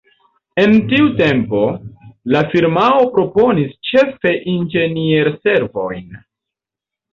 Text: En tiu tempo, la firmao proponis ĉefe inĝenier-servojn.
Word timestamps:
En 0.61 0.71
tiu 0.93 1.09
tempo, 1.19 1.59
la 2.37 2.41
firmao 2.55 3.05
proponis 3.19 3.77
ĉefe 3.91 4.35
inĝenier-servojn. 4.57 6.21